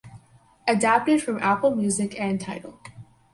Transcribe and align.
Adapted 0.67 1.21
from 1.21 1.37
Apple 1.43 1.75
Music 1.75 2.19
and 2.19 2.41
Tidal. 2.41 2.79